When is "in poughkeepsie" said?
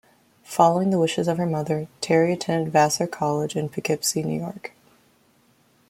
3.55-4.23